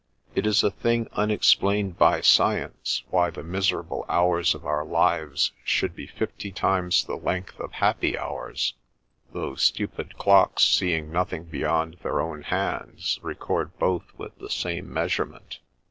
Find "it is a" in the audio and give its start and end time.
0.33-0.71